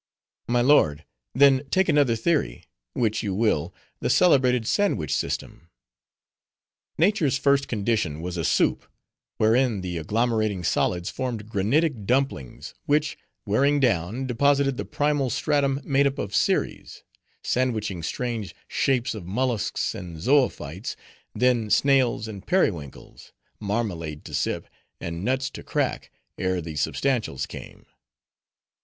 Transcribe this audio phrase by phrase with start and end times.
[0.47, 1.05] "My lord,
[1.35, 5.69] then take another theory—which you will—the celebrated sandwich System.
[6.97, 8.87] Nature's first condition was a soup,
[9.37, 16.07] wherein the agglomerating solids formed granitic dumplings, which, wearing down, deposited the primal stratum made
[16.07, 17.03] up of series,
[17.43, 20.95] sandwiching strange shapes of mollusks, and zoophytes;
[21.35, 24.67] then snails, and periwinkles:— marmalade to sip,
[24.99, 27.85] and nuts to crack, ere the substantials came.